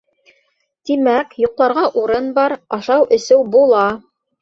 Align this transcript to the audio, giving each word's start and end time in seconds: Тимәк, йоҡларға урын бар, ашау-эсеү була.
Тимәк, 0.91 1.37
йоҡларға 1.45 1.85
урын 2.03 2.35
бар, 2.41 2.59
ашау-эсеү 2.81 3.43
була. 3.59 3.89